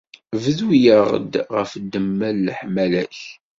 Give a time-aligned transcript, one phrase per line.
[0.43, 3.17] Fdu-aɣ-d ɣef ddemma n leḥmala-k!